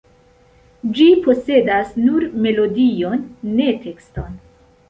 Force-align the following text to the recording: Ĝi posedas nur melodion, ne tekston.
Ĝi 0.99 1.05
posedas 1.27 1.93
nur 2.05 2.27
melodion, 2.47 3.23
ne 3.59 3.69
tekston. 3.87 4.43